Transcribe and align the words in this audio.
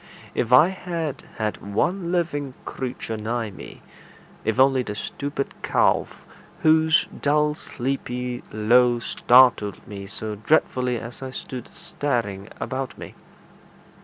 If 0.33 0.51
I 0.51 0.69
had 0.69 1.25
had 1.37 1.57
one 1.61 2.11
living 2.11 2.55
creature 2.65 3.17
nigh 3.17 3.51
me 3.51 3.83
if 4.43 4.59
only 4.59 4.81
the 4.81 4.95
stupid 4.95 5.53
calf, 5.61 6.25
whose 6.63 7.05
dull 7.21 7.53
sleepy 7.53 8.41
low 8.51 8.97
startled 8.97 9.87
me 9.87 10.07
so 10.07 10.33
dreadfully 10.33 10.97
as 10.97 11.21
I 11.21 11.29
stood 11.29 11.67
staring 11.67 12.47
about 12.59 12.97
me! 12.97 13.13